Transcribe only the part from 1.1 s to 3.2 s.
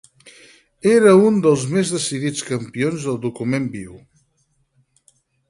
un dels més decidits campions